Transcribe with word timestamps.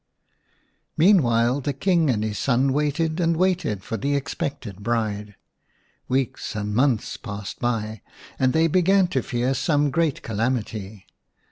Meanwhile 0.97 1.61
the 1.61 1.73
King 1.73 2.09
and 2.09 2.23
his 2.23 2.39
son 2.39 2.73
waited 2.73 3.19
and 3.19 3.35
/'waited 3.35 3.83
for 3.83 3.97
the 3.97 4.15
expected 4.15 4.81
bride./ 4.81 5.35
Weeks 6.07 6.55
and 6.55 6.73
months 6.73 7.17
passed 7.17 7.59
by, 7.59 8.01
and 8.39 8.51
they 8.51 8.65
began 8.65 9.07
to 9.09 9.21
fear 9.21 9.53
some 9.53 9.91
great 9.91 10.23
calamity. 10.23 11.05